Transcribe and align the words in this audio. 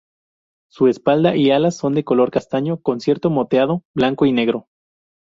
Su 0.71 0.87
espalda 0.87 1.35
y 1.35 1.51
alas 1.51 1.77
son 1.77 1.93
de 1.93 2.03
color 2.03 2.31
castaño 2.31 2.81
con 2.81 2.99
cierto 3.01 3.29
moteado 3.29 3.83
blanco 3.93 4.25
y 4.25 4.31
negro. 4.31 4.67